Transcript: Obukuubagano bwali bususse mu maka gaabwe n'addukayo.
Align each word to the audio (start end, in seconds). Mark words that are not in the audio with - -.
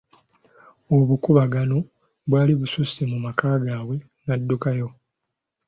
Obukuubagano 0.97 1.77
bwali 2.27 2.53
bususse 2.59 3.01
mu 3.11 3.17
maka 3.25 3.47
gaabwe 3.63 3.97
n'addukayo. 4.25 4.87